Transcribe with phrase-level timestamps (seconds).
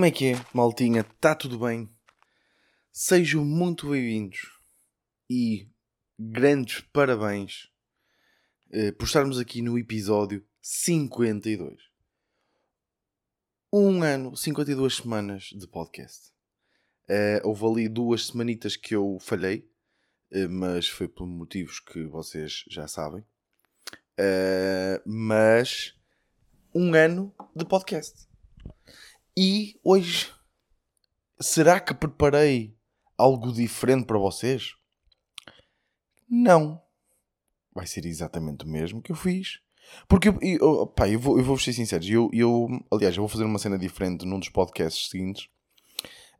[0.00, 1.02] Como é que é, maltinha?
[1.02, 1.86] Está tudo bem?
[2.90, 4.50] Sejam muito bem-vindos
[5.28, 5.68] e
[6.18, 7.68] grandes parabéns
[8.70, 11.78] eh, por estarmos aqui no episódio 52.
[13.70, 16.32] Um ano, 52 semanas de podcast.
[17.06, 19.70] Eh, houve ali duas semanitas que eu falhei,
[20.30, 23.22] eh, mas foi por motivos que vocês já sabem.
[24.16, 25.94] Eh, mas
[26.74, 28.30] um ano de podcast.
[29.36, 30.30] E hoje,
[31.40, 32.76] será que preparei
[33.16, 34.74] algo diferente para vocês?
[36.28, 36.80] Não.
[37.74, 39.60] Vai ser exatamente o mesmo que eu fiz.
[40.08, 43.28] Porque, eu, eu, pá, eu vou, eu vou ser sincero, eu, eu, aliás, eu vou
[43.28, 45.48] fazer uma cena diferente num dos podcasts seguintes.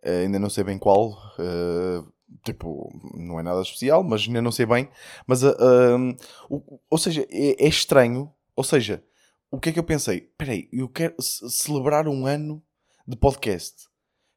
[0.04, 1.10] Uh, ainda não sei bem qual.
[1.38, 2.12] Uh,
[2.44, 4.88] tipo, não é nada especial, mas ainda não sei bem.
[5.26, 6.16] Mas, uh,
[6.48, 8.32] ou, ou seja, é, é estranho.
[8.54, 9.02] Ou seja,
[9.50, 10.18] o que é que eu pensei?
[10.18, 12.62] Espera aí, eu quero celebrar um ano
[13.06, 13.88] de podcast.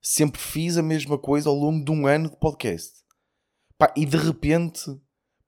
[0.02, 3.04] Sempre fiz a mesma coisa ao longo de um ano de podcast.
[3.78, 5.00] Pá, e de repente,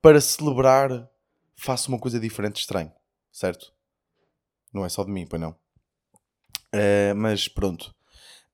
[0.02, 1.10] para celebrar,
[1.56, 2.92] faço uma coisa diferente, estranho.
[3.32, 3.74] Certo?
[4.74, 5.52] Não é só de mim, pois não.
[6.74, 7.94] Uh, mas pronto.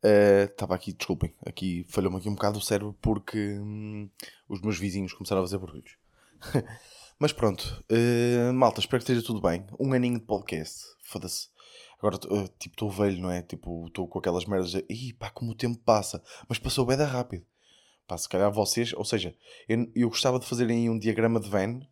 [0.04, 4.10] Estava uh, aqui, desculpem, aqui falhou-me aqui um bocado o cérebro porque hum,
[4.50, 5.96] os meus vizinhos começaram a fazer barulhos.
[7.20, 9.64] mas pronto, uh, malta, espero que esteja tudo bem.
[9.80, 11.50] Um aninho de podcast, foda-se.
[12.02, 13.44] Agora, uh, tipo, estou velho, não é?
[13.44, 14.84] Tipo, estou com aquelas merdas de.
[14.90, 16.22] Ih, pá, como o tempo passa.
[16.50, 17.46] Mas passou bem rápido.
[18.08, 18.92] Pá, se calhar vocês.
[18.94, 19.36] Ou seja,
[19.70, 21.84] eu, eu gostava de fazerem aí um diagrama de Venn.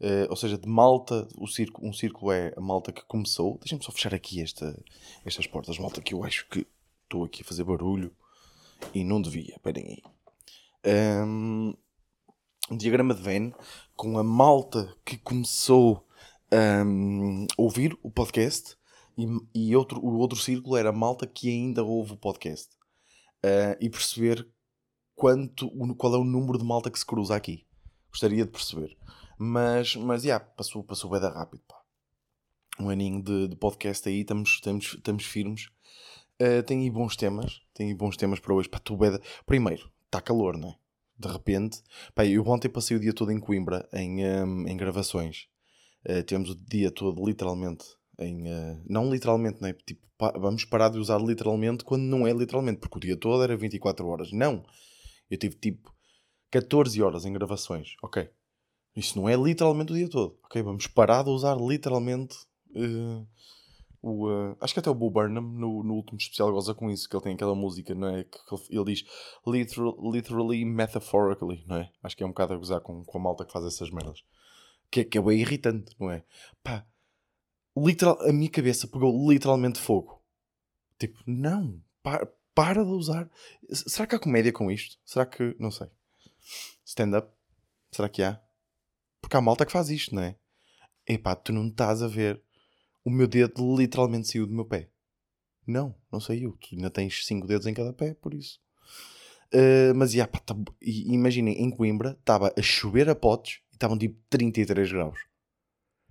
[0.00, 1.28] Uh, ou seja, de malta.
[1.38, 3.56] O círculo, um círculo é a malta que começou.
[3.58, 4.76] Deixem-me só fechar aqui esta,
[5.24, 6.66] estas portas, malta, que eu acho que
[7.04, 8.12] estou aqui a fazer barulho.
[8.92, 9.54] E não devia.
[9.54, 10.02] Esperem
[10.84, 11.24] aí.
[11.24, 11.74] Um,
[12.72, 13.52] um diagrama de Venn
[13.94, 16.04] com a malta que começou
[16.52, 18.76] um, a ouvir o podcast
[19.54, 22.74] e, outro, o outro círculo era a malta que ainda ouve o podcast.
[23.44, 24.48] Uh, e perceber
[25.14, 27.66] quanto, qual é o número de malta que se cruza aqui.
[28.08, 28.96] Gostaria de perceber.
[29.38, 31.80] Mas, mas, yeah, passou, passou bem rápido, pá.
[32.78, 35.68] Um aninho de, de podcast aí, estamos, estamos, estamos firmes.
[36.40, 38.68] Uh, tem aí bons temas, tem aí bons temas para hoje.
[38.68, 39.20] Pá, tu beda...
[39.46, 40.76] Primeiro, está calor, não é?
[41.16, 41.80] De repente,
[42.14, 45.48] pá, eu ontem passei o dia todo em Coimbra, em, um, em gravações.
[46.04, 47.84] Uh, temos o dia todo, literalmente,
[48.18, 49.74] em, uh, não literalmente, né?
[49.86, 53.42] tipo, pa vamos parar de usar literalmente quando não é literalmente, porque o dia todo
[53.42, 54.32] era 24 horas.
[54.32, 54.64] Não,
[55.30, 55.94] eu tive tipo
[56.50, 58.30] 14 horas em gravações, ok.
[58.96, 60.62] Isso não é literalmente o dia todo, ok.
[60.62, 62.36] Vamos parar de usar literalmente
[62.76, 63.26] uh,
[64.00, 64.28] o.
[64.28, 67.16] Uh, acho que até o Bo Burnham no, no último especial goza com isso, que
[67.16, 68.24] ele tem aquela música, não é?
[68.24, 68.38] Que
[68.70, 69.04] ele diz
[69.44, 71.90] literal, literally, metaphorically, não é?
[72.02, 74.22] Acho que é um bocado a gozar com, com a malta que faz essas merdas.
[74.90, 76.22] Que, é, que é bem irritante, não é?
[76.62, 76.86] Pá,
[77.76, 80.22] literal, a minha cabeça pegou literalmente fogo.
[80.98, 83.28] Tipo, não, para, para de usar.
[83.70, 84.98] Será que há comédia com isto?
[85.04, 85.88] Será que, não sei.
[86.84, 87.28] Stand-up?
[87.90, 88.40] Será que há?
[89.20, 90.36] Porque há malta que faz isto, não é?
[91.06, 92.40] Epá, tu não estás a ver.
[93.04, 94.88] O meu dedo literalmente saiu do meu pé.
[95.66, 96.56] Não, não saiu.
[96.60, 98.60] Tu ainda tens 5 dedos em cada pé, por isso.
[99.52, 103.96] Uh, mas yeah, pá, tá, imaginem, em Coimbra estava a chover a potes e estavam
[103.96, 105.18] tipo 33 graus.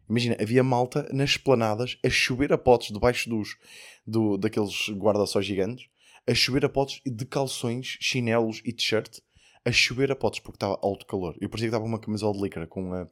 [0.10, 3.58] Imagina, havia malta nas esplanadas a chover a potes debaixo dos,
[4.06, 5.88] do, daqueles guarda-sóis gigantes,
[6.28, 9.20] a chover a potes de calções, chinelos e t-shirt,
[9.66, 11.36] a chover a potes porque estava alto calor.
[11.40, 13.08] Eu parecia que estava uma camisola de licra com a,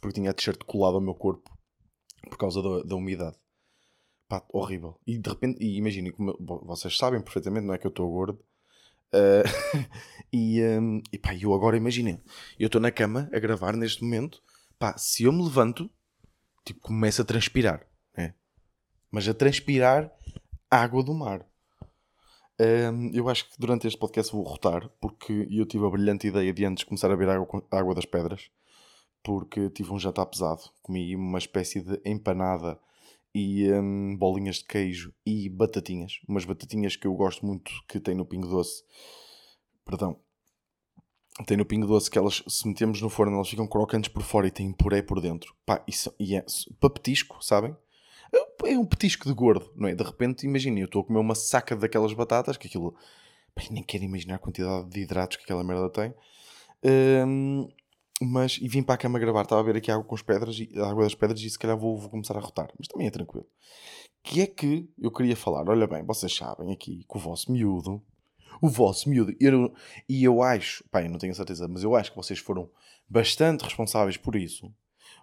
[0.00, 1.50] porque tinha a t-shirt colado ao meu corpo
[2.28, 3.36] por causa da, da umidade.
[4.28, 4.98] Pá, horrível.
[5.06, 8.40] E de repente, e como vocês sabem perfeitamente, não é que eu estou gordo.
[9.12, 9.44] Uh,
[10.32, 12.18] e, um, e pá, eu agora imaginem,
[12.58, 14.42] eu estou na cama a gravar neste momento.
[14.78, 15.90] Pá, se eu me levanto,
[16.64, 17.86] tipo, começa a transpirar,
[18.16, 18.34] né?
[19.10, 20.12] Mas a transpirar
[20.70, 21.46] água do mar.
[22.60, 26.52] Um, eu acho que durante este podcast vou rotar, porque eu tive a brilhante ideia
[26.52, 28.50] de antes começar a beber água, água das pedras,
[29.22, 30.62] porque tive um jantar pesado.
[30.82, 32.78] Comi uma espécie de empanada
[33.34, 36.20] e um, bolinhas de queijo e batatinhas.
[36.28, 38.84] Umas batatinhas que eu gosto muito que tem no Pingo Doce.
[39.84, 40.20] Perdão,
[41.46, 44.46] tem no Pingo Doce que elas, se metemos no forno, elas ficam crocantes por fora
[44.46, 45.54] e têm puré por dentro.
[45.64, 46.44] Pá, isso e é
[46.78, 47.74] para petisco, sabem?
[48.64, 49.94] É um petisco de gordo, não é?
[49.94, 52.94] De repente, imagina, eu estou a comer uma saca daquelas batatas, que aquilo.
[53.70, 56.14] Nem quero imaginar a quantidade de hidratos que aquela merda tem.
[57.26, 57.68] Um,
[58.22, 60.56] mas, e vim para a cama gravar, estava a ver aqui água com as pedras,
[60.76, 62.70] a água das pedras, e se calhar vou, vou começar a rotar.
[62.78, 63.46] Mas também é tranquilo.
[64.22, 65.68] Que é que eu queria falar?
[65.68, 68.02] Olha bem, vocês sabem aqui que o vosso miúdo
[68.60, 69.34] o vosso miúdo.
[69.40, 69.72] Eu,
[70.08, 72.70] e eu acho, pá, eu não tenho certeza, mas eu acho que vocês foram
[73.08, 74.72] bastante responsáveis por isso.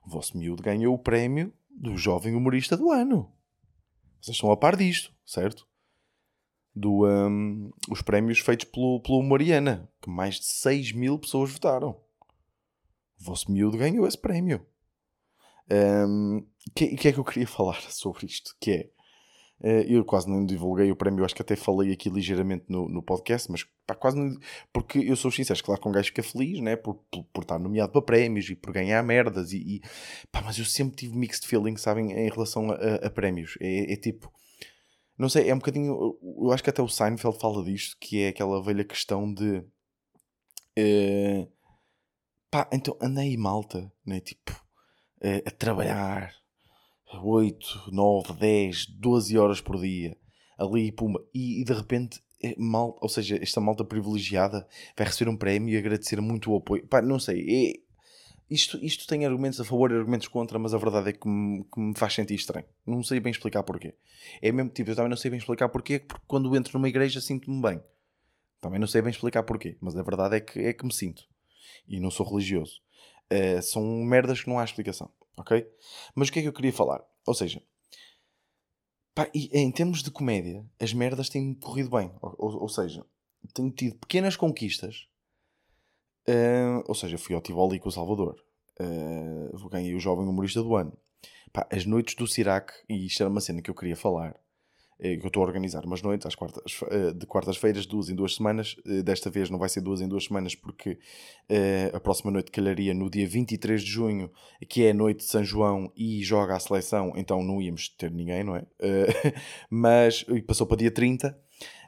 [0.06, 3.32] O vosso miúdo ganhou o prémio do jovem humorista do ano.
[4.22, 5.70] Vocês estão a par disto, certo?
[6.80, 11.92] do, um, os prémios feitos pelo, pelo Mariana, que mais de 6 mil pessoas votaram.
[13.20, 14.66] O vosso miúdo ganhou esse prémio.
[15.70, 18.56] Um, o que, que, é que eu queria falar sobre isto?
[18.60, 18.90] Que é,
[19.62, 23.52] eu quase não divulguei o prémio, acho que até falei aqui ligeiramente no, no podcast,
[23.52, 24.40] mas pá, quase não,
[24.72, 27.60] porque eu sou sincero, claro que um gajo fica feliz, né, por, por, por, estar
[27.60, 29.82] nomeado para prémios e por ganhar merdas, e, e
[30.32, 32.76] pá, mas eu sempre tive mixed feelings, sabem, em relação a,
[33.08, 33.58] a, prémios.
[33.60, 34.32] É, é tipo,
[35.20, 36.18] não sei, é um bocadinho.
[36.22, 39.58] Eu acho que até o Seinfeld fala disto, que é aquela velha questão de.
[40.80, 41.52] Uh,
[42.50, 44.22] pá, então andei malta, né?
[44.22, 44.54] Tipo,
[45.22, 46.34] uh, a trabalhar
[47.14, 50.18] 8, 9, 10, 12 horas por dia,
[50.58, 50.94] ali,
[51.34, 52.22] e, e de repente.
[52.42, 54.66] É mal, ou seja, esta malta privilegiada
[54.98, 56.88] vai receber um prémio e agradecer muito o apoio.
[56.88, 57.74] Pá, não sei, é,
[58.50, 61.64] isto, isto tem argumentos a favor e argumentos contra, mas a verdade é que me,
[61.64, 62.66] que me faz sentir estranho.
[62.86, 63.94] Não sei bem explicar porquê.
[64.42, 67.22] É mesmo tipo, eu também não sei bem explicar porquê, porque quando entro numa igreja
[67.22, 67.84] sinto-me bem.
[68.60, 71.24] Também não sei bem explicar porquê, mas a verdade é que, é que me sinto.
[71.88, 72.82] E não sou religioso.
[73.32, 75.68] Uh, são merdas que não há explicação, ok?
[76.14, 77.04] Mas o que é que eu queria falar?
[77.26, 77.62] Ou seja,
[79.16, 82.12] pá, em termos de comédia, as merdas têm corrido bem.
[82.22, 83.06] Ou, ou, ou seja,
[83.54, 85.10] tenho tido pequenas conquistas
[86.30, 88.40] Uh, ou seja, fui ao Tivoli com o Salvador.
[88.80, 90.96] Uh, ganhei o Jovem Humorista do Ano.
[91.52, 94.40] Pá, as noites do Sirac, e isto era uma cena que eu queria falar,
[95.00, 96.64] eh, que eu estou a organizar umas noites às quartas,
[97.16, 98.76] de quartas-feiras, duas em duas semanas.
[99.04, 101.00] Desta vez não vai ser duas em duas semanas, porque
[101.94, 104.32] a próxima noite calharia no dia 23 de junho,
[104.68, 108.12] que é a noite de São João e joga a seleção, então não íamos ter
[108.12, 108.62] ninguém, não é?
[108.62, 109.34] Uh,
[109.70, 111.38] mas passou para dia 30.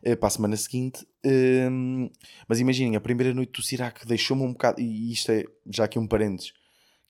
[0.06, 2.12] Uh, para a semana seguinte, uh,
[2.48, 6.00] mas imaginem, a primeira noite do Sirac deixou-me um bocado, e isto é já aqui
[6.00, 6.54] um parênteses,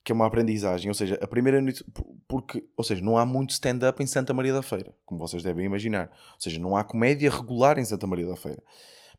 [0.04, 1.86] que é uma aprendizagem, ou seja, a primeira noite,
[2.28, 5.66] porque, ou seja, não há muito stand-up em Santa Maria da Feira, como vocês devem
[5.66, 8.64] imaginar, ou seja, não há comédia regular em Santa Maria da Feira.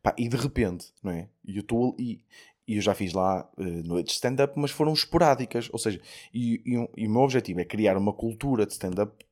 [0.01, 1.29] Pá, e de repente, não é?
[1.45, 2.21] E eu estou e,
[2.67, 6.01] e eu já fiz lá uh, noites de stand-up, mas foram esporádicas, ou seja,
[6.33, 9.25] e, e, e, o meu objetivo é criar uma cultura de stand-up,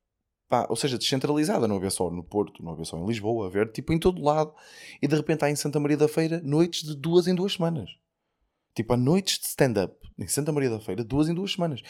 [0.69, 3.91] ou seja, descentralizada, não haver só no Porto, não haver só em Lisboa, haver tipo
[3.91, 4.53] em todo lado,
[5.01, 7.89] e de repente há em Santa Maria da Feira noites de duas em duas semanas.
[8.73, 11.81] Tipo, a noites de stand-up em Santa Maria da Feira, duas em duas semanas.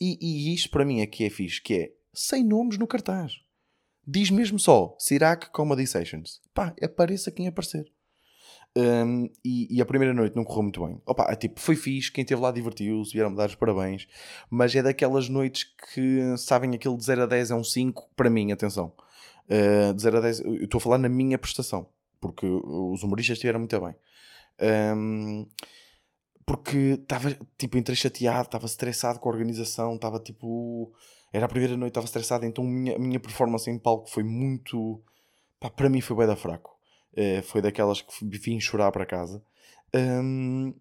[0.00, 3.40] E, e isto para mim é que é fixe, que é sem nomes no cartaz.
[4.06, 6.40] Diz mesmo só Sirac Comedy Sessions.
[6.54, 7.90] Pá, apareça quem aparecer.
[8.76, 11.00] Um, e, e, a primeira noite não correu muito bem.
[11.06, 14.06] Opa, é tipo, foi fixe, quem esteve lá divertiu-se, vieram-me dar os parabéns.
[14.50, 18.28] Mas é daquelas noites que, sabem, aquele de 0 a 10 é um 5, para
[18.28, 18.92] mim, atenção.
[19.48, 21.88] Uh, de 0 a 10, eu estou a falar na minha prestação,
[22.20, 23.94] porque os humoristas estiveram muito bem.
[24.94, 25.46] Um,
[26.46, 30.92] porque estava tipo entrei chateado, estava estressado com a organização, estava tipo.
[31.32, 35.02] Era a primeira noite, estava estressado, então a minha, minha performance em palco foi muito.
[35.58, 36.78] Pá, para mim foi bem fraco.
[37.12, 39.42] Uh, foi daquelas que vim chorar para casa.
[39.94, 40.72] Um,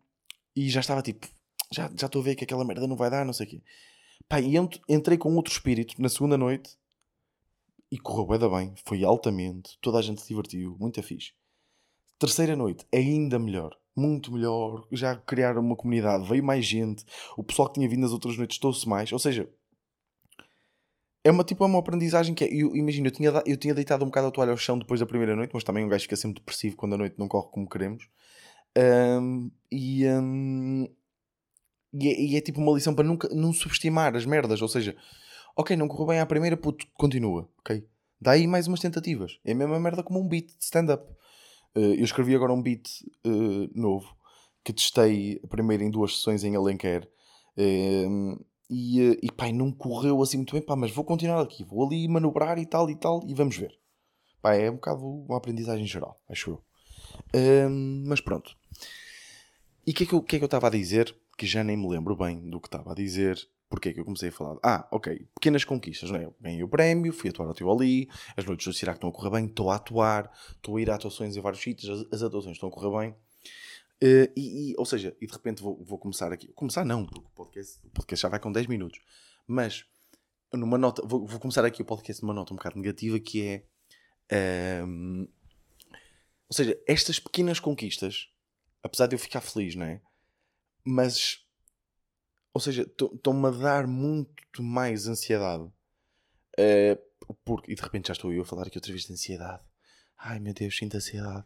[0.56, 1.28] e já estava tipo,
[1.72, 3.64] já, já estou a ver que aquela merda não vai dar, não sei o quê.
[4.30, 4.56] Pá, e
[4.88, 6.78] entrei com outro espírito na segunda noite
[7.92, 11.34] e correu bem bem, foi altamente, toda a gente se divertiu, muito fixe.
[12.20, 17.06] Terceira noite, ainda melhor muito melhor, já criaram uma comunidade, veio mais gente,
[17.38, 19.50] o pessoal que tinha vindo nas outras noites trouxe mais, ou seja,
[21.24, 24.04] é uma tipo é uma aprendizagem que é, eu, imagina, eu tinha, eu tinha deitado
[24.04, 26.16] um bocado a toalha ao chão depois da primeira noite, mas também um gajo fica
[26.16, 28.08] sempre depressivo quando a noite não corre como queremos.
[28.78, 30.88] Um, e, um,
[31.94, 34.96] e, é, e, é, tipo uma lição para nunca não subestimar as merdas, ou seja,
[35.56, 37.84] ok, não correu bem à primeira, puto, continua, ok?
[38.20, 39.40] Dá aí mais umas tentativas.
[39.44, 41.12] É a mesma merda como um beat de stand-up.
[41.76, 42.88] Uh, eu escrevi agora um beat
[43.26, 44.16] uh, novo
[44.64, 47.04] que testei primeiro em duas sessões em Alenquer
[47.58, 51.86] uh, e, e pai, não correu assim muito bem, pá, mas vou continuar aqui, vou
[51.86, 53.78] ali manobrar e tal e tal e vamos ver.
[54.42, 56.64] Pá, é um bocado uma aprendizagem geral, acho eu.
[58.06, 58.56] mas pronto.
[59.86, 61.16] E o é que é que eu estava a dizer?
[61.38, 63.38] Que já nem me lembro bem do que estava a dizer.
[63.70, 64.58] Porquê que eu comecei a falar?
[64.64, 66.30] Ah, ok, pequenas conquistas, não é?
[66.40, 68.08] Ganhei o prémio, fui atuar ao Tivoli,
[68.38, 70.96] as noites do Cirac estão a correr bem, estou a atuar, estou a ir a
[70.96, 73.16] atuações em vários sítios, as, as atuações estão a correr bem.
[74.04, 76.52] Uh, e, e, ou seja, e de repente vou, vou começar aqui.
[76.54, 79.00] Começar não, porque o podcast, o podcast já vai com 10 minutos.
[79.48, 79.86] Mas
[80.54, 83.66] numa nota, vou, vou começar aqui o podcast numa nota um bocado negativa que
[84.30, 84.86] é.
[84.86, 85.28] Um,
[86.48, 88.30] ou seja, estas pequenas conquistas,
[88.84, 90.02] apesar de eu ficar feliz, não é?
[90.84, 91.45] Mas
[92.56, 95.66] ou seja, estão-me a dar muito mais ansiedade.
[96.58, 99.62] Uh, porque, e de repente já estou eu a falar aqui outra vez de ansiedade.
[100.18, 101.46] Ai meu Deus, sinto ansiedade.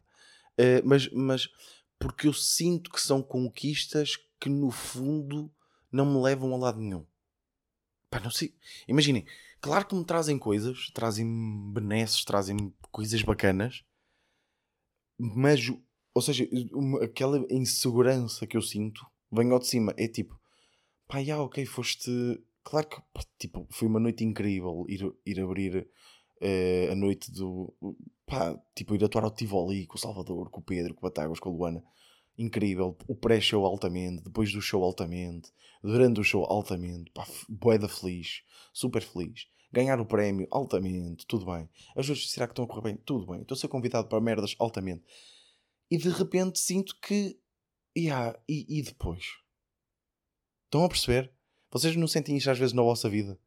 [0.53, 1.49] Uh, mas, mas
[1.97, 5.51] porque eu sinto que são conquistas que no fundo
[5.91, 7.03] não me levam a lado nenhum.
[8.11, 8.55] Pá, não sei.
[8.87, 9.25] Imaginem,
[9.59, 11.25] claro que me trazem coisas, trazem
[11.73, 13.83] benesses, trazem coisas bacanas,
[15.17, 15.59] mas,
[16.13, 19.91] ou seja, uma- aquela insegurança que eu sinto vem ao de cima.
[19.97, 20.38] É tipo,
[21.09, 22.11] pá, já, ok, foste.
[22.63, 23.01] Claro que,
[23.39, 25.89] tipo, foi uma noite incrível ir, ir abrir
[26.39, 27.75] eh, a noite do.
[28.25, 31.39] pá, tipo, ir atuar ao Tivoli com o Salvador, com o Pedro, com o Batáguas,
[31.39, 31.83] com a Luana.
[32.37, 32.95] Incrível.
[33.07, 35.51] O pré-show altamente, depois do show altamente,
[35.83, 39.47] durante o show altamente, pá, boeda feliz, super feliz.
[39.71, 41.69] Ganhar o prémio altamente, tudo bem.
[41.95, 42.97] As coisas, será que estão a correr bem?
[42.97, 43.41] Tudo bem.
[43.41, 45.03] Estou a ser convidado para merdas altamente.
[45.91, 47.37] E de repente sinto que.
[47.97, 49.25] Yeah, e, e depois?
[50.69, 51.31] Estão a perceber?
[51.71, 53.39] Vocês não sentem isto às vezes na vossa vida?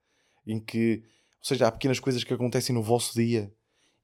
[0.44, 1.04] Em que,
[1.38, 3.54] ou seja, há pequenas coisas que acontecem no vosso dia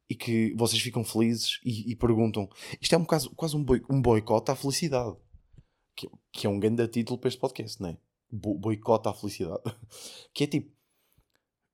[0.08, 2.48] e que vocês ficam felizes e, e perguntam.
[2.80, 5.16] Isto é um caso, quase um, boi, um boicote à felicidade.
[5.96, 7.98] Que, que é um grande título para este podcast, não é?
[8.30, 9.62] Bo, boicote à felicidade.
[10.32, 10.72] Que é tipo,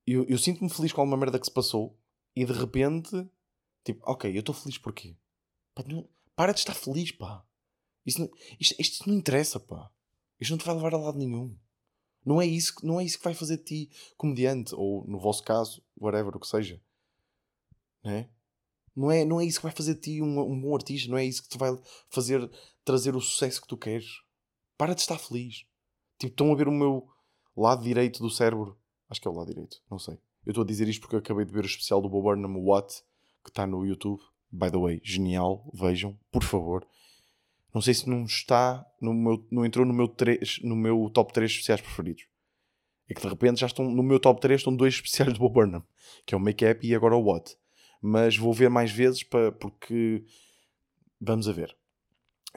[0.07, 1.99] eu, eu sinto-me feliz com alguma merda que se passou
[2.35, 3.11] e de repente,
[3.85, 5.15] tipo, ok, eu estou feliz porquê?
[5.75, 7.45] Pá, não- para de estar feliz, pá.
[8.07, 9.91] Isto não, isto, isto não interessa, pá.
[10.41, 11.57] Isto não te vai levar a lado nenhum.
[12.25, 15.43] Não é isso, não é isso que vai fazer de ti comediante, ou no vosso
[15.43, 16.81] caso, whatever, o que seja.
[18.03, 18.31] Não é?
[18.97, 21.19] Não é, não é isso que vai fazer de ti um, um bom artista, não
[21.19, 21.77] é isso que te vai
[22.09, 22.51] fazer
[22.85, 24.23] trazer o sucesso que tu queres.
[24.77, 25.65] Para de estar feliz.
[26.19, 27.09] Tipo, estão a ver o meu
[27.57, 28.79] lado direito do cérebro.
[29.09, 30.15] Acho que é o lado direito, não sei.
[30.45, 33.03] Eu estou a dizer isto porque acabei de ver o especial do Bob Burnham, What,
[33.43, 34.23] que está no YouTube.
[34.51, 35.69] By the way, genial.
[35.73, 36.87] Vejam, por favor.
[37.75, 41.33] Não sei se não está, no meu, não entrou no meu, três, no meu top
[41.33, 42.25] 3 especiais preferidos.
[43.09, 45.55] É que de repente já estão no meu top 3 estão dois especiais do Bob
[45.55, 45.85] Burnham,
[46.25, 47.57] que é o Make Up e agora o What.
[48.01, 50.25] Mas vou ver mais vezes para, porque
[51.21, 51.77] vamos a ver.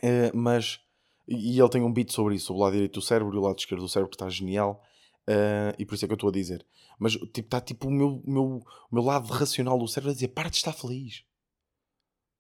[0.04, 0.80] Eh, mas
[1.28, 3.58] e ele tem um beat sobre isso, o lado direito do cérebro e o lado
[3.58, 4.82] esquerdo do cérebro que está genial.
[5.28, 6.66] eh, e por isso é que eu estou a dizer.
[7.00, 10.50] Mas tipo, está tipo o meu, meu, meu lado racional do cérebro a dizer para
[10.50, 11.24] de estar feliz.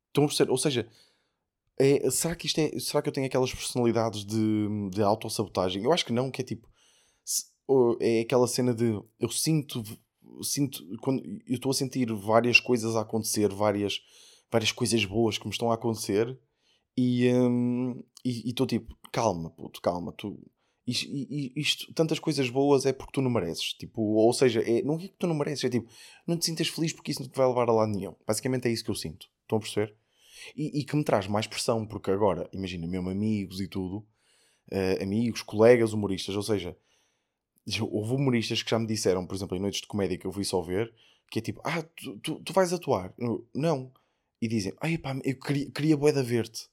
[0.07, 0.51] Estão a perceber?
[0.51, 0.89] Ou seja,
[1.79, 2.79] é, será que isto é.
[2.79, 5.83] Será que eu tenho aquelas personalidades de, de autossabotagem?
[5.83, 6.67] Eu acho que não, que é tipo.
[7.99, 9.83] é aquela cena de eu sinto.
[10.41, 13.99] sinto quando eu estou a sentir várias coisas a acontecer, várias,
[14.51, 16.37] várias coisas boas que me estão a acontecer
[16.97, 20.39] e hum, estou tipo, calma, puto, calma, tu.
[20.85, 21.05] Isto,
[21.55, 23.73] isto- tantas coisas boas é porque tu não mereces.
[23.73, 25.91] Tipo, ou seja, é, não é que tu não mereces, é tipo,
[26.25, 28.15] não te sintas feliz porque isso não te vai levar a lado nenhum.
[28.25, 29.27] Basicamente é isso que eu sinto.
[29.43, 29.93] Estão a perceber?
[30.55, 34.05] E, e que me traz mais pressão, porque agora, imagina, mesmo amigos e tudo,
[34.71, 36.75] eh, amigos, colegas humoristas, ou seja,
[37.81, 40.43] houve humoristas que já me disseram, por exemplo, em noites de comédia que eu fui
[40.45, 40.93] só ver,
[41.29, 43.13] que é tipo, ah, tu, tu, tu vais atuar?
[43.17, 43.91] Eu, não.
[44.41, 46.69] E dizem, ai pá, eu queria, queria de ver-te.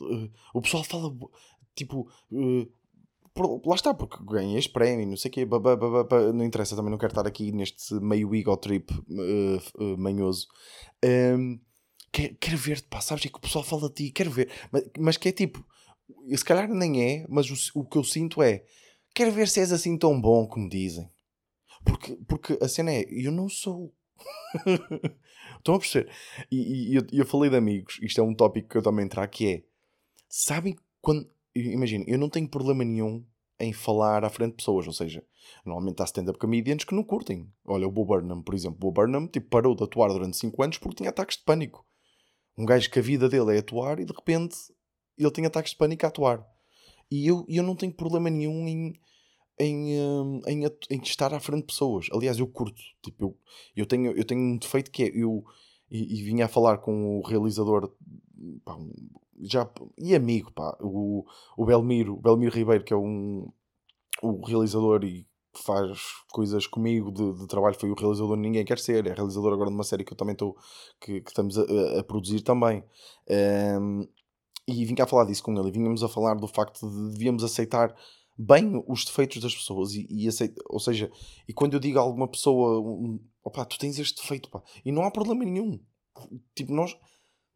[0.00, 1.14] Eh, o pessoal fala,
[1.74, 2.68] tipo, eh,
[3.34, 5.46] por- lá está, porque ganhas prémio, não sei o quê,
[6.34, 10.48] não interessa, também não quero estar aqui neste meio ego trip eh, manhoso.
[11.02, 11.60] Ehm,
[12.12, 13.26] quero, quero ver-te, pá, sabes?
[13.26, 15.64] É que o pessoal fala de ti, quero ver, mas, mas que é tipo,
[16.36, 18.64] se calhar nem é, mas o, o que eu sinto é,
[19.14, 21.08] quero ver se és assim tão bom como dizem.
[21.84, 23.94] Porque, porque a cena é, eu não sou.
[25.58, 26.10] Estão a perceber?
[26.50, 29.30] E, e eu, eu falei de amigos, isto é um tópico que eu também trago,
[29.30, 29.62] que é,
[30.28, 33.24] sabem quando, imagina, eu não tenho problema nenhum
[33.60, 35.24] em falar à frente de pessoas, ou seja,
[35.64, 37.50] normalmente há stand-up comedians que não curtem.
[37.64, 40.62] Olha, o Bo Burnham, por exemplo, o Bo Burnham tipo, parou de atuar durante 5
[40.62, 41.84] anos porque tinha ataques de pânico.
[42.58, 44.56] Um gajo que a vida dele é atuar e de repente
[45.16, 46.44] ele tem ataques de pânico a atuar.
[47.10, 48.92] E eu, eu não tenho problema nenhum em,
[49.58, 52.08] em, hum, em, em estar à frente de pessoas.
[52.12, 52.82] Aliás, eu curto.
[53.02, 53.36] Tipo, eu,
[53.76, 55.44] eu, tenho, eu tenho um defeito que é eu.
[55.90, 57.94] E, e vinha a falar com o realizador
[58.64, 58.76] pá,
[59.40, 61.24] já, e amigo, pá, o,
[61.56, 63.50] o Belmiro, Belmiro Ribeiro, que é um
[64.20, 65.27] o realizador e
[65.58, 65.98] que faz
[66.30, 69.74] coisas comigo de, de trabalho, foi o realizador Ninguém Quer Ser, é realizador agora de
[69.74, 70.56] uma série que eu também estou
[71.00, 71.62] que, que estamos a,
[71.98, 72.82] a- produzir também.
[73.28, 74.02] Ehm,
[74.66, 77.94] e vim cá falar disso com ele, vínhamos a falar do facto de devíamos aceitar
[78.38, 81.10] bem os defeitos das pessoas, e, e aceita, ou seja,
[81.48, 84.92] e quando eu digo a alguma pessoa, um, opá, tu tens este defeito, pá, e
[84.92, 85.80] não há problema nenhum.
[86.54, 86.96] Tipo, nós,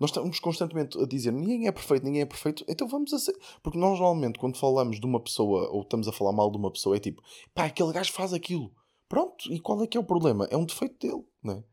[0.02, 3.40] nós estamos constantemente a dizer ninguém é perfeito, ninguém é perfeito, então vamos aceitar.
[3.62, 6.72] Porque nós normalmente, quando falamos de uma pessoa, ou estamos a falar mal de uma
[6.72, 7.22] pessoa, é tipo,
[7.54, 8.72] pá, aquele gajo faz aquilo.
[9.08, 10.48] Pronto, e qual é que é o problema?
[10.50, 11.64] É um defeito dele, não é?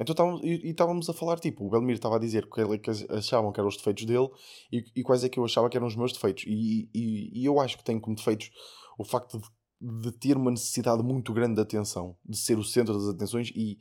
[0.00, 0.14] Então
[0.64, 3.68] estávamos, a falar, tipo, o Belmiro estava a dizer que, ele- que achavam que eram
[3.68, 4.28] os defeitos dele
[4.72, 6.44] e, e quais é que eu achava que eram os meus defeitos.
[6.46, 8.50] E, e, e eu acho que tenho como defeitos
[8.98, 12.94] o facto de, de ter uma necessidade muito grande de atenção, de ser o centro
[12.94, 13.78] das atenções e,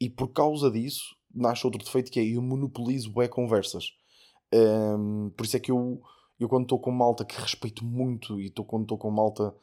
[0.00, 3.92] e por causa disso nasce outro defeito que é eu monopolizo bué conversas.
[4.54, 6.00] Hum, por isso é que eu,
[6.38, 9.54] eu quando estou com malta que respeito muito e tô, quando estou com malta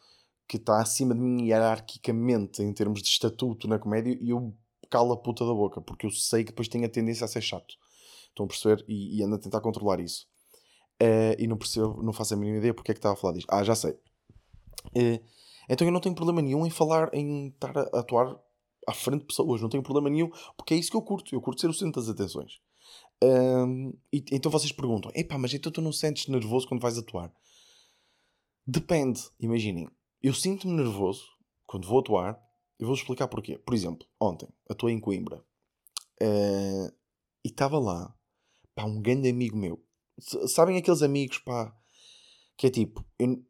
[0.47, 4.53] que está acima de mim hierarquicamente em termos de estatuto na comédia, eu
[4.89, 7.41] calo a puta da boca, porque eu sei que depois tenho a tendência a ser
[7.41, 7.75] chato.
[8.29, 8.83] Estão a perceber?
[8.87, 10.27] E, e ando a tentar controlar isso.
[11.01, 13.33] Uh, e não percebo, não faço a mínima ideia porque é que estava a falar
[13.33, 13.47] disto.
[13.49, 13.91] Ah, já sei.
[14.95, 15.23] Uh,
[15.69, 18.35] então eu não tenho problema nenhum em falar, em estar a atuar
[18.89, 19.61] à frente de pessoas.
[19.61, 21.33] Não tenho problema nenhum, porque é isso que eu curto.
[21.33, 22.59] Eu curto ser o centro das atenções.
[23.23, 27.31] Um, e, então vocês perguntam: epá, mas então tu não sentes nervoso quando vais atuar?
[28.65, 29.21] Depende.
[29.39, 29.89] Imaginem,
[30.21, 31.25] eu sinto-me nervoso
[31.65, 32.39] quando vou atuar.
[32.79, 33.57] Eu vou explicar porquê.
[33.57, 35.43] Por exemplo, ontem atuei em Coimbra
[36.21, 36.87] uh,
[37.43, 38.15] e estava lá
[38.73, 39.83] pá, um grande amigo meu.
[40.47, 41.75] Sabem aqueles amigos, pá,
[42.57, 43.43] que é tipo, eu,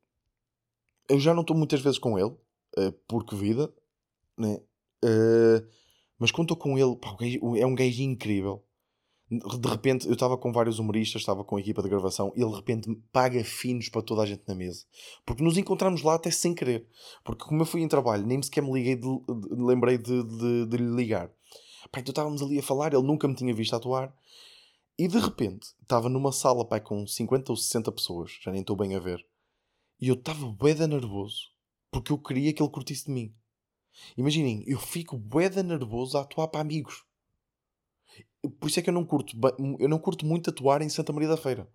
[1.10, 3.72] eu já não estou muitas vezes com ele, uh, porque vida,
[4.38, 4.60] né?
[5.03, 5.65] Uh,
[6.17, 7.15] mas quando estou com ele, pá,
[7.57, 8.63] é um gajo incrível.
[9.31, 12.49] De repente, eu estava com vários humoristas, estava com a equipa de gravação, e ele
[12.49, 14.85] de repente paga finos para toda a gente na mesa.
[15.23, 16.87] Porque nos encontramos lá até sem querer.
[17.23, 20.65] Porque como eu fui em trabalho, nem sequer me liguei de, de, lembrei de, de,
[20.65, 21.29] de, lhe ligar.
[21.91, 24.11] Pá, então estávamos ali a falar, ele nunca me tinha visto atuar.
[24.97, 28.75] E de repente, estava numa sala pá, com 50 ou 60 pessoas, já nem estou
[28.75, 29.23] bem a ver.
[30.01, 31.51] E eu estava boeda nervoso,
[31.91, 33.35] porque eu queria que ele curtisse de mim.
[34.17, 37.03] Imaginem, eu fico boeda nervoso a atuar para amigos.
[38.59, 39.35] Por isso é que eu não curto,
[39.79, 41.69] eu não curto muito atuar em Santa Maria da Feira.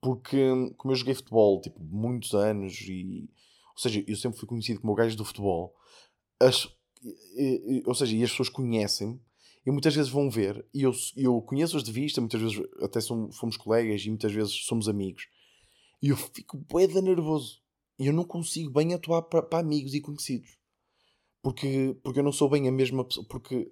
[0.00, 0.38] Porque,
[0.76, 3.28] como eu joguei futebol, tipo, muitos anos e...
[3.74, 5.74] Ou seja, eu sempre fui conhecido como o gajo do futebol.
[6.40, 6.68] As,
[7.86, 9.20] ou seja, e as pessoas conhecem-me
[9.64, 13.36] e muitas vezes vão ver e eu, eu conheço-os de vista, muitas vezes até somos,
[13.36, 15.28] fomos colegas e muitas vezes somos amigos.
[16.00, 17.60] E eu fico boeda nervoso.
[17.98, 20.56] E eu não consigo bem atuar para amigos e conhecidos.
[21.42, 23.26] Porque, porque eu não sou bem a mesma pessoa.
[23.28, 23.70] Porque,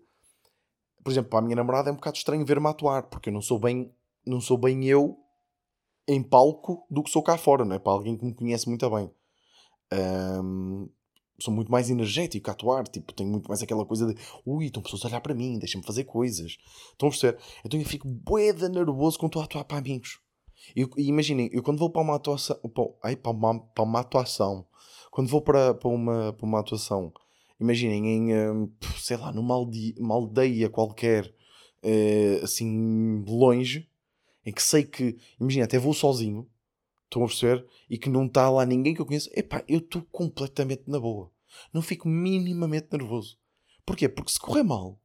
[1.02, 3.04] por exemplo, para a minha namorada é um bocado estranho ver-me atuar.
[3.04, 3.92] Porque eu não sou bem,
[4.26, 5.18] não sou bem eu
[6.08, 7.78] em palco do que sou cá fora, não é?
[7.78, 9.10] Para alguém que me conhece muito bem.
[9.92, 10.88] Um,
[11.38, 14.82] sou muito mais energético a atuar, tipo, tenho muito mais aquela coisa de ui, estão
[14.82, 16.56] pessoas a olhar para mim, deixa-me fazer coisas.
[16.92, 17.38] Estão a perceber?
[17.64, 20.20] Então eu fico boeda nervoso quando estou a atuar para amigos.
[20.74, 24.66] E, imaginem, eu quando vou para uma atuação, para, ai, para, uma, para uma atuação,
[25.10, 27.12] quando vou para, para, uma, para uma atuação,
[27.60, 29.54] imaginem, em, hum, sei lá, numa
[30.14, 31.26] aldeia, qualquer,
[31.82, 33.88] uh, assim, longe,
[34.44, 36.48] em que sei que, imagina, até vou sozinho,
[37.04, 37.66] estão a perceber?
[37.88, 41.30] E que não está lá ninguém que eu conheço, epá, eu estou completamente na boa.
[41.72, 43.38] Não fico minimamente nervoso.
[43.84, 44.08] Porquê?
[44.08, 45.00] Porque se correr mal,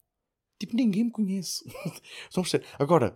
[0.60, 1.64] tipo, ninguém me conhece.
[2.26, 2.66] estão a perceber?
[2.78, 3.16] Agora,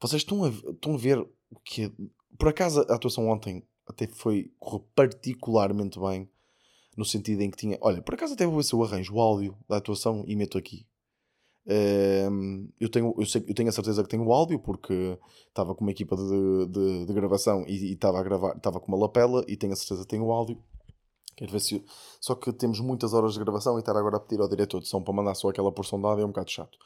[0.00, 1.26] vocês estão a, estão a ver
[1.64, 1.92] que
[2.38, 6.28] por acaso a atuação ontem até foi correu particularmente bem
[6.96, 9.20] no sentido em que tinha olha por acaso até vou ver se eu arranjo o
[9.20, 10.86] áudio da atuação e meto aqui
[11.66, 15.74] um, eu, tenho, eu, sei, eu tenho a certeza que tenho o áudio porque estava
[15.74, 19.42] com uma equipa de, de, de gravação e estava a gravar, estava com uma lapela
[19.48, 20.62] e tenho a certeza que tenho o áudio.
[21.36, 21.84] Quero ver se.
[22.20, 24.88] Só que temos muitas horas de gravação e estar agora a pedir ao diretor de
[24.88, 26.78] som para mandar só aquela porção de áudio é um bocado chato.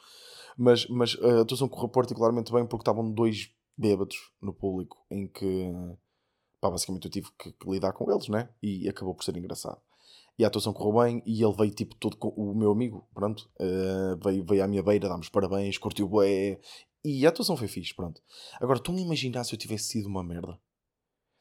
[0.57, 5.71] Mas, mas a atuação correu particularmente bem porque estavam dois bêbados no público em que
[6.59, 8.49] pá, basicamente eu tive que, que, lidar com eles, né?
[8.61, 9.79] E acabou por ser engraçado.
[10.39, 13.49] E a atuação correu bem e ele veio tipo todo com o meu amigo, pronto,
[13.59, 16.59] uh, veio, veio à minha beira, dámos parabéns, curtiu o bué
[17.03, 18.21] e a atuação foi fixe, pronto.
[18.59, 20.57] Agora, estão a imaginar se eu tivesse sido uma merda?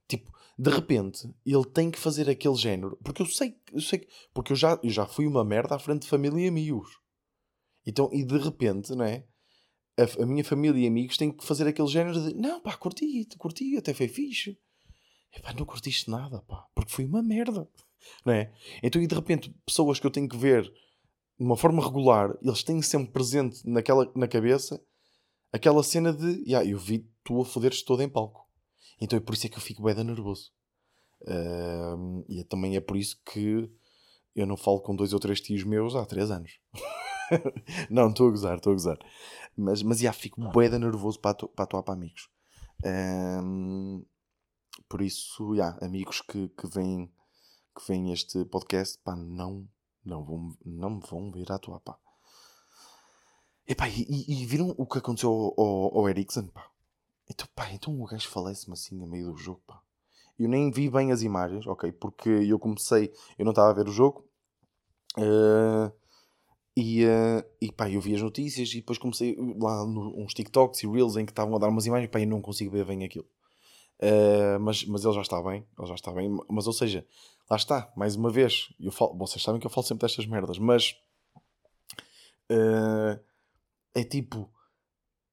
[0.09, 4.53] Tipo, de repente, ele tem que fazer aquele género, porque eu sei, eu sei, porque
[4.53, 6.99] eu já, eu já fui uma merda à frente de família e amigos.
[7.87, 9.25] Então, e de repente, não é?
[9.99, 13.27] a, a, minha família e amigos têm que fazer aquele género de não, pá, curti,
[13.37, 14.59] curti, até foi fixe.
[15.37, 17.69] E pá, não curtiste nada, pá, porque foi uma merda,
[18.25, 18.53] não é?
[18.83, 22.63] Então, e de repente, pessoas que eu tenho que ver de uma forma regular, eles
[22.63, 24.83] têm sempre presente naquela, na cabeça
[25.53, 28.47] aquela cena de, yeah, eu vi tu a foder-te todo em palco.
[29.01, 30.51] Então é por isso é que eu fico bem nervoso.
[31.23, 33.71] Uh, e é, também é por isso que
[34.35, 36.59] eu não falo com dois ou três tios meus há três anos.
[37.91, 38.99] não, estou a gozar, estou a gozar.
[39.57, 42.29] Mas, mas já fico boeda nervoso para, para atuar para amigos.
[42.85, 44.05] Um,
[44.89, 47.11] por isso, já, amigos que, que vêm
[47.79, 49.67] que vêm este podcast, pá, não,
[50.05, 51.99] não, vão, não me vão ver atuar, pá.
[53.67, 56.71] Epá, e, e, e viram o que aconteceu ao, ao, ao Ericsson, pá?
[57.31, 59.81] Então, pá, então o gajo falece-me assim a meio do jogo, pá.
[60.39, 61.93] Eu nem vi bem as imagens, ok?
[61.93, 64.25] Porque eu comecei, eu não estava a ver o jogo.
[65.17, 65.93] Uh,
[66.77, 70.83] e, uh, e pá, eu vi as notícias e depois comecei lá no, uns TikToks
[70.83, 73.05] e Reels em que estavam a dar umas imagens, pá, eu não consigo ver bem
[73.05, 73.27] aquilo.
[74.01, 76.31] Uh, mas, mas ele já está bem, ele já está bem.
[76.49, 77.05] Mas ou seja,
[77.51, 80.59] lá está, mais uma vez, eu falo, vocês sabem que eu falo sempre destas merdas,
[80.59, 80.97] mas
[82.51, 83.19] uh,
[83.95, 84.53] é tipo,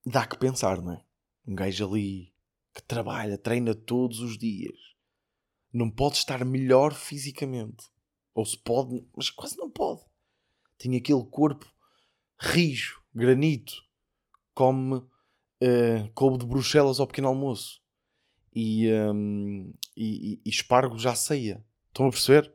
[0.05, 1.03] dá que pensar, não é?
[1.47, 2.33] Um gajo ali
[2.73, 4.77] que trabalha, treina todos os dias,
[5.71, 7.89] não pode estar melhor fisicamente.
[8.33, 10.01] Ou se pode, mas quase não pode
[10.77, 11.65] tinha aquele corpo
[12.39, 13.73] rijo, granito,
[14.53, 17.81] come uh, de Bruxelas ao pequeno almoço
[18.53, 21.65] e, um, e, e, e espargos ceia.
[21.95, 22.53] Estão a perceber?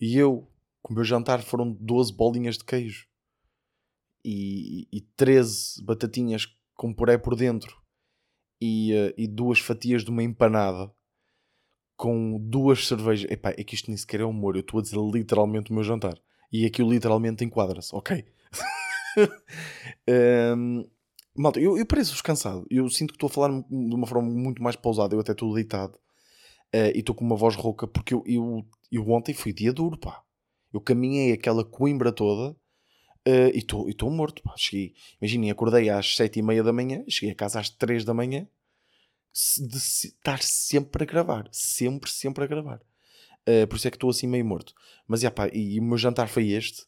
[0.00, 0.48] E eu,
[0.80, 3.08] com o meu jantar foram 12 bolinhas de queijo
[4.24, 7.76] e, e 13 batatinhas com puré por dentro
[8.60, 10.88] e, uh, e duas fatias de uma empanada
[11.96, 13.28] com duas cervejas.
[13.28, 14.54] Epá, é que isto nem sequer é humor.
[14.54, 16.16] Eu estou a dizer literalmente o meu jantar.
[16.52, 18.24] E aquilo literalmente enquadra-se, ok?
[20.56, 20.88] um,
[21.36, 22.64] malta, eu, eu pareço-vos cansado.
[22.70, 25.16] Eu sinto que estou a falar de uma forma muito mais pausada.
[25.16, 25.98] Eu até estou deitado.
[26.74, 29.98] Uh, e estou com uma voz rouca porque eu, eu, eu ontem fui dia duro,
[29.98, 30.22] pá.
[30.72, 34.54] Eu caminhei aquela coimbra toda uh, e estou morto, pá.
[34.56, 38.14] Cheguei, imaginem, acordei às sete e meia da manhã, cheguei a casa às três da
[38.14, 38.46] manhã
[39.32, 41.48] de estar sempre a gravar.
[41.50, 42.80] Sempre, sempre a gravar.
[43.48, 44.74] Uh, por isso é que estou assim meio morto.
[45.06, 46.86] Mas, epá, e, e o meu jantar foi este.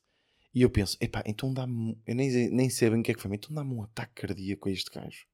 [0.55, 1.99] E eu penso, epá, então dá-me...
[2.07, 4.12] Eu nem, nem sei bem o que é que foi, mas então dá-me um ataque
[4.14, 5.27] cardíaco a este gajo.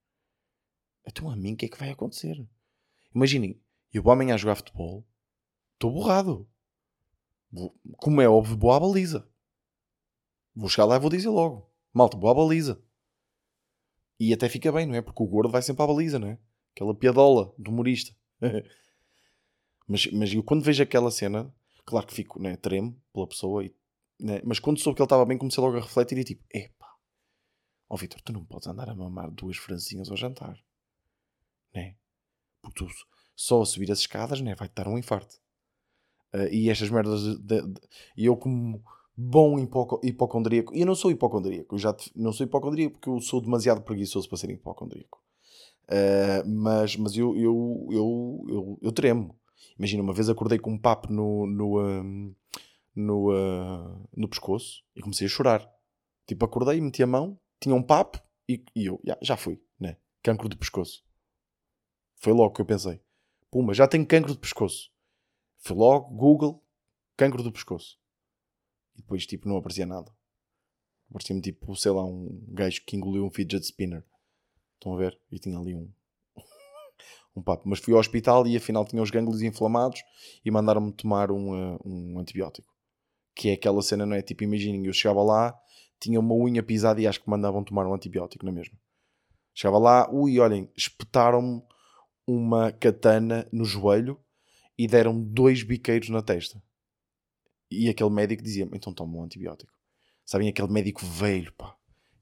[1.06, 2.46] Então a mim o que é que vai acontecer?
[3.14, 3.60] Imaginem,
[3.92, 5.06] eu vou amanhã jogar futebol,
[5.74, 6.48] estou borrado.
[7.98, 9.28] Como é óbvio, boa baliza.
[10.54, 11.70] Vou chegar lá e vou dizer logo.
[11.92, 12.82] Malta, boa baliza.
[14.20, 15.00] E até fica bem, não é?
[15.00, 16.38] Porque o gordo vai sempre à baliza, não é?
[16.72, 18.14] Aquela piadola do humorista.
[19.86, 21.54] mas, mas eu quando vejo aquela cena,
[21.86, 23.74] claro que fico, né, tremo pela pessoa, e,
[24.20, 26.86] né, mas quando soube que ele estava bem, comecei logo a refletir e tipo, epá,
[27.88, 30.58] ó oh, Vitor, tu não podes andar a mamar duas franzinhas ao jantar,
[31.74, 31.96] né?
[32.60, 32.90] Porque tu
[33.38, 35.36] só a subir as escadas, né, vai-te dar um infarto.
[36.34, 37.22] Uh, e estas merdas,
[38.16, 38.82] e eu como
[39.16, 43.08] bom hipoco, hipocondríaco, e eu não sou hipocondríaco, eu já te, não sou hipocondríaco porque
[43.08, 45.22] eu sou demasiado preguiçoso para ser hipocondríaco.
[45.84, 49.38] Uh, mas mas eu, eu, eu, eu, eu tremo.
[49.78, 52.34] Imagina, uma vez acordei com um papo no, no, um,
[52.94, 55.72] no, uh, no pescoço e comecei a chorar.
[56.26, 59.96] Tipo, acordei, meti a mão, tinha um papo e, e eu, já, já fui, né?
[60.22, 61.02] Cancro de pescoço.
[62.16, 63.00] Foi logo que eu pensei.
[63.50, 64.90] Puma, já tenho cancro de pescoço.
[65.58, 66.62] Fui logo, Google,
[67.16, 67.98] cancro do pescoço.
[68.94, 70.12] E depois, tipo, não aparecia nada.
[71.10, 74.04] Aparecia-me, tipo, sei lá, um gajo que engoliu um fidget spinner.
[74.74, 75.18] Estão a ver?
[75.30, 75.90] E tinha ali um,
[77.34, 77.66] um papo.
[77.66, 80.02] Mas fui ao hospital e afinal tinha os gânglios inflamados
[80.44, 82.68] e mandaram-me tomar um, uh, um antibiótico.
[83.34, 84.20] Que é aquela cena, não é?
[84.20, 85.58] Tipo, imaginem, eu chegava lá,
[85.98, 88.76] tinha uma unha pisada e acho que mandavam tomar um antibiótico, não é mesmo?
[89.54, 91.62] Chegava lá, ui, olhem, espetaram-me
[92.28, 94.20] uma katana no joelho
[94.76, 96.62] e deram dois biqueiros na testa.
[97.70, 99.72] E aquele médico dizia-me, então toma um antibiótico.
[100.26, 101.74] Sabem, aquele médico velho, pá.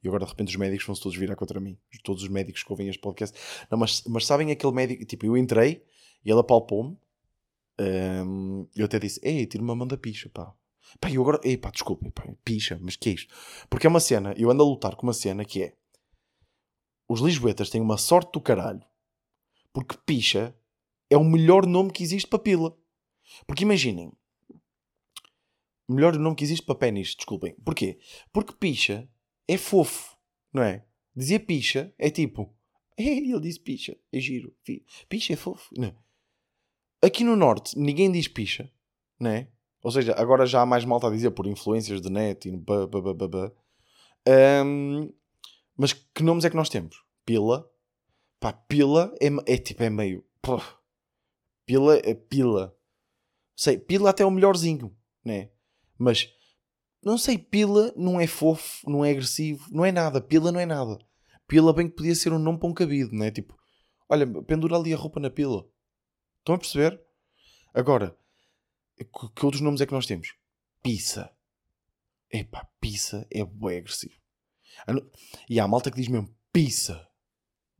[0.03, 1.77] E agora de repente os médicos vão-se todos virar contra mim.
[2.05, 3.37] Todos os médicos que ouvem este podcast.
[3.69, 5.85] Não, mas, mas sabem aquele médico, tipo, eu entrei
[6.25, 6.97] e ele apalpou-me.
[7.81, 10.55] Um, eu até disse, ei, tira uma mão da picha, pá.
[11.01, 13.35] Pá, eu agora, ei, pá, desculpa, pá, picha, mas que é isto?
[13.69, 15.75] Porque é uma cena, eu ando a lutar com uma cena que é,
[17.09, 18.83] os lisboetas têm uma sorte do caralho,
[19.77, 20.57] porque picha
[21.11, 22.75] é o melhor nome que existe para pila.
[23.47, 24.11] Porque imaginem,
[25.87, 27.55] melhor nome que existe para pênis, desculpem.
[27.63, 27.99] Porquê?
[28.33, 29.07] Porque picha
[29.47, 30.17] é fofo,
[30.51, 30.87] não é?
[31.15, 32.57] Dizia picha é tipo,
[32.97, 34.57] ele disse picha, é giro,
[35.11, 35.95] picha é fofo, não é?
[37.03, 38.73] Aqui no Norte ninguém diz picha,
[39.21, 39.47] não é?
[39.83, 42.87] Ou seja, agora já há mais malta a dizer por influências de net e ba,
[42.87, 43.53] ba, ba, ba,
[44.65, 45.13] um,
[45.77, 47.05] mas que nomes é que nós temos?
[47.27, 47.71] Pila.
[48.47, 50.25] Pá, pila é, é tipo, é meio.
[50.41, 50.63] Pô,
[51.65, 52.79] pila é pila.
[53.57, 55.51] Sei, pila até é o melhorzinho, né?
[55.99, 56.33] Mas
[57.03, 60.21] não sei, pila não é fofo, não é agressivo, não é nada.
[60.21, 60.97] Pila não é nada.
[61.49, 63.33] Pila bem que podia ser um nome para um cabido, não é?
[63.33, 63.59] Tipo,
[64.09, 65.69] olha, pendura ali a roupa na pila.
[66.39, 67.05] Estão a perceber?
[67.75, 68.17] Agora,
[68.97, 70.37] que outros nomes é que nós temos?
[70.85, 71.35] Pizza.
[72.31, 74.15] Epá, pizza é bem agressivo.
[75.51, 77.06] E há malta que diz mesmo pizza.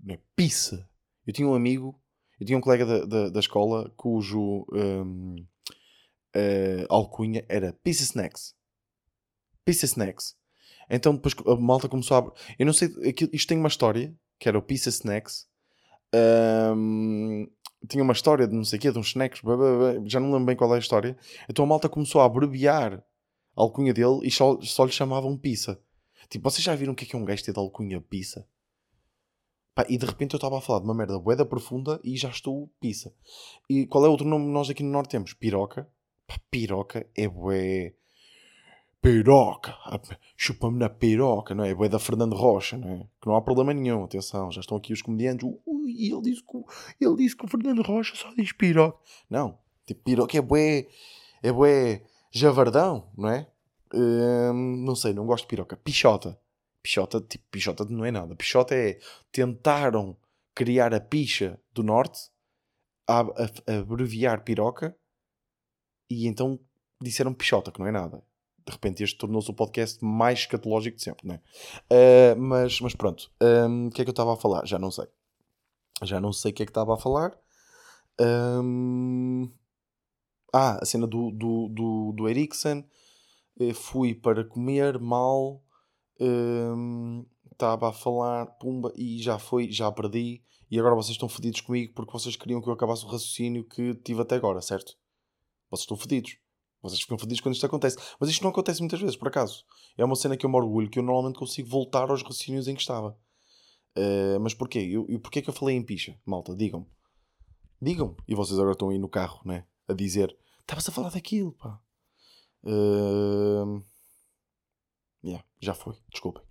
[0.07, 0.89] Não é pizza.
[1.27, 2.01] Eu tinha um amigo,
[2.39, 5.47] eu tinha um colega da, da, da escola cujo um, uh,
[6.33, 8.55] eh, alcunha era Pizza Snacks.
[9.65, 10.37] Pizza Snacks.
[10.89, 12.33] Então depois a malta começou a.
[12.57, 12.89] Eu não sei.
[13.33, 15.49] Isto tem uma história, que era o Pizza Snacks.
[16.15, 17.49] Um,
[17.89, 20.21] tinha uma história de não sei o quê, de uns snacks, blá, blá, blá, já
[20.21, 21.17] não lembro bem qual é a história.
[21.49, 23.03] Então a malta começou a abreviar a
[23.57, 25.81] alcunha dele e só, só lhe chamavam pizza.
[26.29, 28.47] Tipo, vocês já viram o que é, que é um gajo ter de alcunha pizza?
[29.77, 32.31] Pá, e de repente eu estava a falar de uma merda boeda profunda e já
[32.31, 33.13] estou pizza.
[33.69, 35.35] E qual é outro nome que nós aqui no Norte temos?
[35.35, 35.87] Piroca.
[36.27, 37.93] Pá, piroca é bué
[39.03, 39.75] piroca,
[40.35, 41.71] chupa-me na piroca, não é?
[41.71, 42.99] É da Fernando Rocha, não é?
[43.21, 47.05] Que não há problema nenhum, atenção, já estão aqui os comediantes, ui, ele disse que,
[47.05, 48.99] ele disse que o Fernando Rocha só diz piroca.
[49.29, 50.89] Não, tipo, piroca é bué,
[51.43, 53.47] é bué javardão, não é?
[53.95, 55.77] Hum, não sei, não gosto de piroca.
[55.77, 56.37] Pichota.
[56.87, 58.37] Pichota, tipo, Pichota não é nada.
[58.37, 59.01] Pichota é.
[59.33, 60.17] Tentaram
[60.55, 62.31] criar a picha do norte,
[63.09, 63.25] a, a,
[63.67, 64.97] a abreviar piroca,
[66.09, 66.61] e então
[67.03, 68.23] disseram Pichota, que não é nada.
[68.65, 71.41] De repente este tornou-se o podcast mais escatológico de sempre, não é?
[71.93, 74.65] Uh, mas, mas pronto, um, o que é que eu estava a falar?
[74.65, 75.09] Já não sei.
[76.05, 77.37] Já não sei o que é que estava a falar.
[78.21, 79.51] Um...
[80.53, 82.89] Ah, a cena do, do, do, do Eriksen.
[83.75, 85.66] Fui para comer mal.
[86.19, 90.43] Estava um, a falar, pumba, e já foi, já perdi.
[90.71, 93.95] E agora vocês estão fodidos comigo porque vocês queriam que eu acabasse o raciocínio que
[93.95, 94.97] tive até agora, certo?
[95.71, 96.39] Vocês estão fodidos.
[96.83, 97.97] Vocês ficam fodidos quando isto acontece.
[98.21, 99.65] Mas isto não acontece muitas vezes, por acaso.
[99.97, 102.75] É uma cena que eu me orgulho, que eu normalmente consigo voltar aos raciocínios em
[102.75, 103.19] que estava.
[103.97, 104.81] Uh, mas porquê?
[105.09, 106.19] E porquê que eu falei em picha?
[106.25, 106.87] Malta, digam-me.
[107.81, 108.17] Digam.
[108.29, 109.67] E vocês agora estão aí no carro, né?
[109.89, 111.81] A dizer: Estavas a falar daquilo, pá.
[112.63, 113.83] Uh...
[115.27, 115.97] Yeah, já foi.
[116.09, 116.45] Desculpem.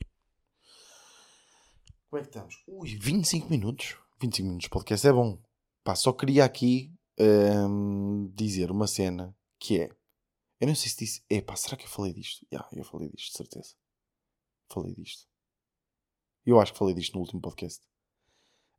[2.10, 2.62] Como é que estamos?
[2.68, 3.98] Ui, 25 minutos.
[4.20, 5.42] 25 minutos de podcast é bom.
[5.82, 9.90] Pá, só queria aqui um, dizer uma cena que é.
[10.60, 11.24] Eu não sei se disse.
[11.30, 12.46] É será que eu falei disto?
[12.52, 13.76] Já, yeah, eu falei disto, de certeza.
[14.70, 15.26] Falei disto.
[16.46, 17.82] Eu acho que falei disto no último podcast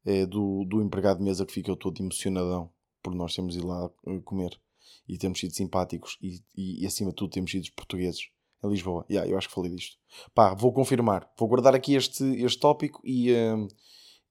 [0.04, 3.90] é, do, do empregado de mesa que ficou todo emocionadão por nós termos ido lá
[4.06, 4.60] eh, comer
[5.08, 8.30] e temos sido simpáticos e, e, e acima de tudo temos sido portugueses
[8.66, 9.04] em Lisboa.
[9.10, 9.96] Yeah, eu acho que falei disto.
[10.34, 11.30] Pá, vou confirmar.
[11.38, 13.68] Vou guardar aqui este, este tópico e, uh,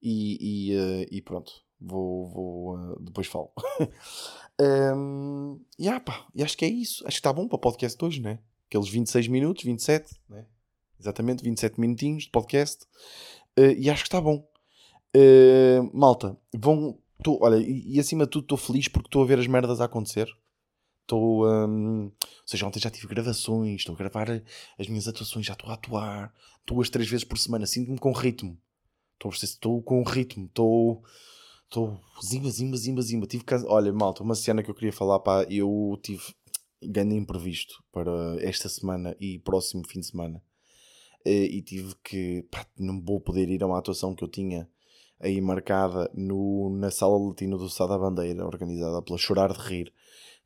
[0.01, 1.51] e, e, uh, e, pronto.
[1.79, 3.51] Vou, vou uh, depois falo.
[4.95, 7.05] um, yeah, pá, e acho que é isso.
[7.07, 8.39] Acho que está bom para o podcast hoje, né?
[8.67, 10.45] Aqueles 26 minutos, 27, né?
[10.99, 12.85] Exatamente, 27 minutinhos de podcast.
[13.57, 14.47] e acho que está bom.
[15.93, 16.97] Malta, vão.
[17.23, 19.79] Tô, olha, e, e, acima de tudo estou feliz porque estou a ver as merdas
[19.79, 20.27] a acontecer.
[21.05, 21.47] Estou.
[21.47, 22.11] Um, ou
[22.47, 24.27] seja, ontem já tive gravações, estou a gravar
[24.77, 26.33] as minhas atuações, já estou a atuar
[26.65, 27.67] duas, três vezes por semana.
[27.67, 28.57] Sinto-me com ritmo.
[29.13, 30.45] Estou, estou com ritmo.
[30.45, 31.03] Estou.
[31.65, 32.01] Estou.
[32.23, 33.27] Zimba, zimba, zimba, zimba.
[33.27, 36.23] Tive que, Olha, malta, uma cena que eu queria falar, pá, eu tive
[36.81, 40.41] grande imprevisto para esta semana e próximo fim de semana.
[41.23, 42.47] Eh, e tive que.
[42.49, 44.67] Pá, não vou poder ir a uma atuação que eu tinha
[45.19, 49.93] aí marcada no, na sala latina do Sá da Bandeira, organizada pela Chorar de Rir.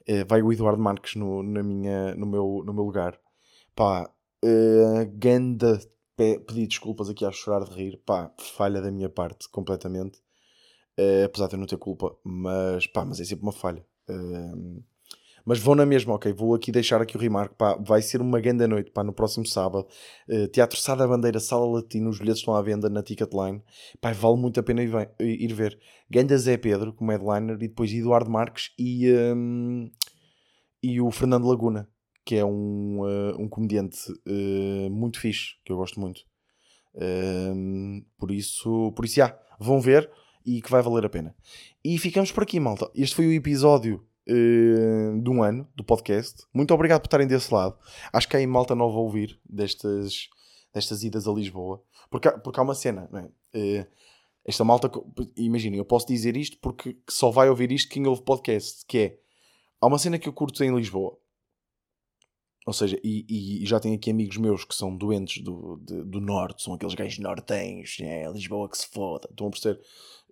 [0.10, 3.20] Uh, vai o Eduardo Marques no, na minha, no, meu, no meu lugar.
[3.76, 4.10] Pá,
[4.44, 5.80] uh, ganda
[6.16, 10.20] pedir desculpas aqui a chorar de rir, pá, falha da minha parte completamente,
[11.00, 13.86] uh, apesar de eu não ter culpa, mas pá, mas é sempre uma falha.
[14.10, 14.84] Uh,
[15.46, 16.32] mas vou na mesma, ok?
[16.34, 19.46] Vou aqui deixar aqui o remarque, pá, vai ser uma grande noite, pá, no próximo
[19.46, 19.88] sábado.
[20.28, 23.62] Uh, Teatro Sá da Bandeira, Sala Latina, os bilhetes estão à venda na Ticketline.
[24.02, 25.80] Pá, vale muito a pena ir, ir ver.
[26.10, 29.90] Ganda Zé Pedro, como headliner, e depois Eduardo Marques e, um,
[30.82, 31.88] e o Fernando Laguna,
[32.26, 36.22] que é um, uh, um comediante uh, muito fixe, que eu gosto muito.
[36.96, 40.10] Hum, por isso, por isso, já, vão ver
[40.46, 41.36] e que vai valer a pena.
[41.84, 42.90] E ficamos por aqui, malta.
[42.96, 46.46] Este foi o episódio uh, de um ano do podcast.
[46.54, 47.78] Muito obrigado por estarem desse lado.
[48.14, 50.30] Acho que há aí malta nova a ouvir destas,
[50.74, 51.82] destas idas a Lisboa.
[52.10, 53.26] Porque, porque há uma cena, não é?
[53.56, 53.88] Uh,
[54.46, 54.90] esta malta,
[55.36, 59.20] imaginem, eu posso dizer isto porque só vai ouvir isto quem ouve podcast, que é,
[59.80, 61.20] há uma cena que eu curto em Lisboa,
[62.66, 63.26] ou seja, e,
[63.62, 66.94] e, já tenho aqui amigos meus que são doentes do, de, do norte, são aqueles
[66.94, 69.28] gajos nortenhos, é Lisboa que se foda.
[69.30, 69.82] Estão a perceber?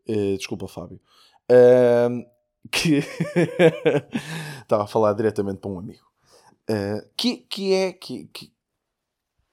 [0.07, 0.99] Uh, desculpa, Fábio.
[1.49, 2.25] Uh,
[2.71, 2.99] que
[4.61, 6.07] estava a falar diretamente para um amigo
[6.69, 8.51] uh, que, que é que, que,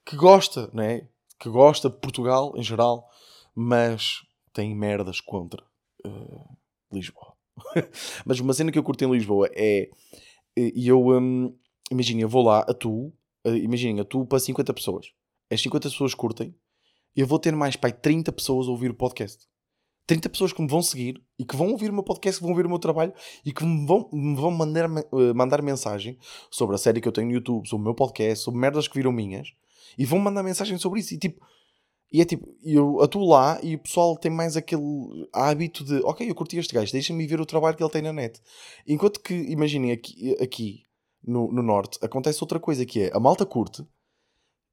[0.05, 1.09] que gosta, né?
[1.39, 3.09] que gosta de Portugal em geral,
[3.55, 5.63] mas tem merdas contra
[6.07, 6.57] uh,
[6.93, 7.35] Lisboa.
[8.25, 9.89] mas uma cena que eu curto em Lisboa é
[10.57, 11.53] e eu um,
[11.91, 13.13] imagina, eu vou lá, atuo,
[13.45, 15.07] uh, imaginem, atuo para 50 pessoas.
[15.51, 16.55] As 50 pessoas curtem,
[17.17, 19.47] eu vou ter mais pai 30 pessoas a ouvir o podcast.
[20.07, 22.51] 30 pessoas que me vão seguir e que vão ouvir o meu podcast, que vão
[22.51, 23.13] ouvir o meu trabalho
[23.45, 26.19] e que me vão, me vão mandar, uh, mandar mensagem
[26.51, 28.95] sobre a série que eu tenho no YouTube, sobre o meu podcast, sobre merdas que
[28.95, 29.49] viram minhas
[29.99, 31.15] e vão mandar mensagem sobre isso.
[31.15, 31.41] E tipo,
[32.13, 34.83] e é tipo, eu atuo lá e o pessoal tem mais aquele
[35.33, 38.13] hábito de ok, eu curti este gajo, deixa-me ver o trabalho que ele tem na
[38.13, 38.41] net.
[38.87, 40.83] Enquanto que, imaginem, aqui, aqui
[41.27, 43.85] no, no Norte acontece outra coisa que é a malta curte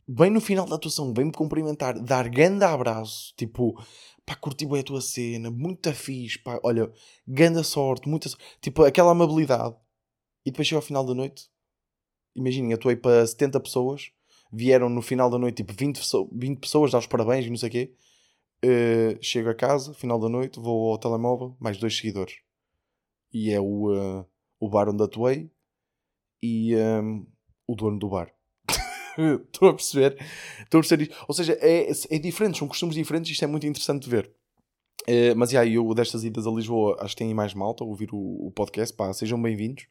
[0.08, 3.74] bem no final da atuação, vem-me cumprimentar, dar grande abraço, tipo,
[4.32, 6.92] pá, curti bem a tua cena, muita fixe, pá, olha,
[7.28, 8.30] grande sorte, muita
[8.62, 9.76] tipo, aquela amabilidade.
[10.46, 11.50] E depois chega ao final da noite,
[12.36, 14.12] imaginem, atuei para 70 pessoas,
[14.52, 17.70] vieram no final da noite, tipo, 20, 20 pessoas, dar os parabéns e não sei
[17.70, 17.94] o quê.
[18.64, 22.36] Uh, chego a casa, final da noite, vou ao telemóvel, mais dois seguidores.
[23.34, 24.26] E é o, uh,
[24.60, 25.52] o bar onde atuei
[26.42, 27.26] e um,
[27.68, 28.34] o dono do bar.
[29.52, 30.18] Estou a perceber.
[30.62, 31.26] Estou a perceber isto.
[31.28, 34.32] Ou seja, é, é diferente, são costumes diferentes, isto é muito interessante de ver.
[35.08, 38.10] Uh, mas, yeah, eu destas idas a Lisboa, acho que tem mais malta a ouvir
[38.14, 39.86] o, o podcast, pá, sejam bem-vindos.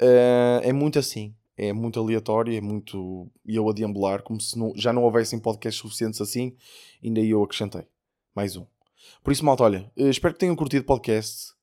[0.00, 3.30] Uh, é muito assim, é muito aleatório, é muito.
[3.46, 6.54] Eu a deambular, como se não, já não houvessem podcasts suficientes assim,
[7.02, 7.86] ainda eu acrescentei.
[8.34, 8.66] Mais um.
[9.22, 11.54] Por isso, malta, olha, uh, espero que tenham curtido o podcast.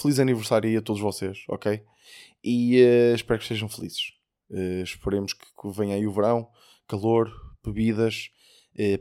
[0.00, 1.82] feliz aniversário a todos vocês, ok?
[2.42, 2.76] E
[3.14, 4.17] espero que estejam felizes.
[4.82, 6.48] Esperemos que, venha aí o verão,
[6.86, 7.30] calor,
[7.64, 8.30] bebidas,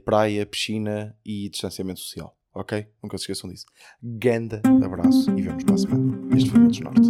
[0.05, 2.36] praia, piscina e distanciamento social.
[2.53, 2.88] Ok?
[3.03, 3.65] Nunca se esqueçam disso.
[4.01, 6.36] Ganda abraço e vemos para a semana.
[6.36, 7.10] Este foi o Desnorte.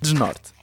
[0.00, 0.57] Desnorte.